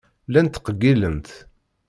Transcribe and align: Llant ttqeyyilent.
Llant 0.29 0.53
ttqeyyilent. 0.59 1.27